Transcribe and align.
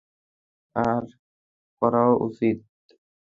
আর 0.75 1.03
করাও 1.81 2.11
উচিৎ। 2.25 2.57